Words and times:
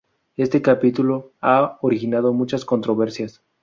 Este 0.35 0.63
capítulo 0.63 1.31
ha 1.43 1.77
originado 1.83 2.33
muchas 2.33 2.65
controversias. 2.65 3.43